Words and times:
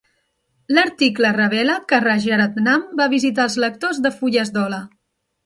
L'article 0.77 1.29
revela 1.35 1.75
que 1.91 1.99
Rajaratnam 2.05 2.89
va 3.03 3.09
visitar 3.13 3.47
els 3.51 3.59
lectors 3.67 4.01
de 4.09 4.15
fulles 4.19 4.55
d'ola. 4.59 4.83